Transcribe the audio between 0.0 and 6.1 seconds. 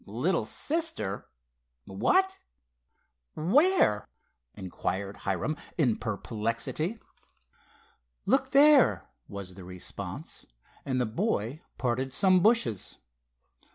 "Little sister—what? Where?" inquired Hiram, in